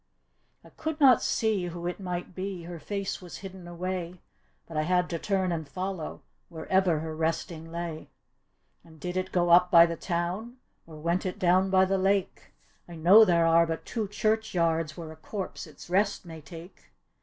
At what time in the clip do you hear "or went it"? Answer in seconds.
10.87-11.37